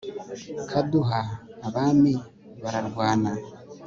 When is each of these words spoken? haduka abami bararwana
haduka 0.73 1.19
abami 1.67 2.13
bararwana 2.61 3.31